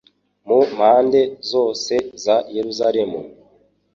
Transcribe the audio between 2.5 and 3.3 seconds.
Yeruzalemu